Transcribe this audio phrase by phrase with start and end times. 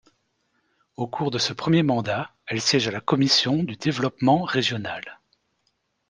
[0.95, 5.19] Au cours de ce premier mandat, elle siège à la commission du Développement régional.